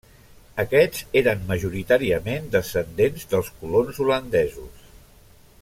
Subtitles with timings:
[0.61, 4.93] Aquests eren majoritàriament descendents dels colons holandesos.